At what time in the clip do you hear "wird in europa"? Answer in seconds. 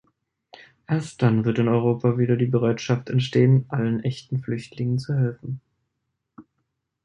1.45-2.17